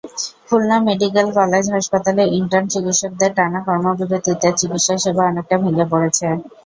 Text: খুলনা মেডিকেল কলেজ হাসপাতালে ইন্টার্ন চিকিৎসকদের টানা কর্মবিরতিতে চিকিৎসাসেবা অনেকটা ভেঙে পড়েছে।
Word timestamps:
খুলনা 0.47 0.77
মেডিকেল 0.87 1.27
কলেজ 1.37 1.65
হাসপাতালে 1.75 2.23
ইন্টার্ন 2.39 2.65
চিকিৎসকদের 2.73 3.31
টানা 3.37 3.59
কর্মবিরতিতে 3.67 4.47
চিকিৎসাসেবা 4.59 5.23
অনেকটা 5.31 5.55
ভেঙে 5.63 5.85
পড়েছে। 5.91 6.25